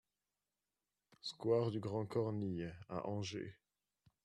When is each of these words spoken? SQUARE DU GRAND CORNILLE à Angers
SQUARE 1.21 1.69
DU 1.69 1.79
GRAND 1.79 2.07
CORNILLE 2.09 2.75
à 2.89 3.07
Angers 3.07 3.55